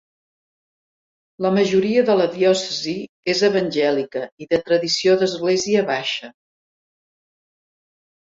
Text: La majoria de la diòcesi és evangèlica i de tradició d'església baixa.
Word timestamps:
La 1.45 1.51
majoria 1.57 2.03
de 2.07 2.15
la 2.21 2.25
diòcesi 2.35 2.93
és 3.35 3.43
evangèlica 3.49 4.25
i 4.45 4.49
de 4.55 4.61
tradició 4.71 5.19
d'església 5.21 5.85
baixa. 5.93 6.33